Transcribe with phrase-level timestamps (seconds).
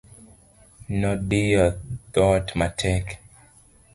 [1.01, 1.63] Nodiyo
[2.13, 3.05] dhoot matek.